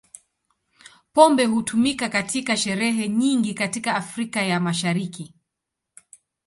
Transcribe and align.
Pombe 1.13 1.45
hutumika 1.45 2.09
katika 2.09 2.57
sherehe 2.57 3.07
nyingi 3.09 3.53
katika 3.53 3.95
Afrika 3.95 4.41
ya 4.41 4.59
Mashariki. 4.59 5.35